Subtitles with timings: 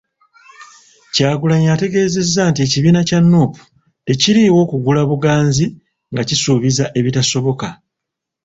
[1.13, 3.61] Kyagulanyi ategeezezza nti ekibiina kya Nuupu,
[4.05, 5.65] tekiriiwo kugula buganzi
[6.11, 7.67] nga kisuubiza ebitasoboka.